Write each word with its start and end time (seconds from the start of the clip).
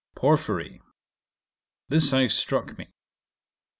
Porphyry. 0.15 0.81
This 1.89 2.09
house 2.09 2.33
struck 2.33 2.75
me. 2.79 2.87